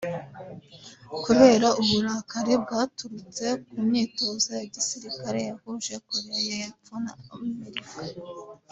kubera 1.23 1.67
uburakari 1.81 2.53
bwaturutse 2.63 3.45
ku 3.67 3.77
myitozo 3.87 4.47
ya 4.59 4.65
gisirikare 4.73 5.39
yahuje 5.49 5.93
Korea 6.07 6.39
y’Epfo 6.47 6.93
na 7.03 7.13
Amerika 7.35 7.83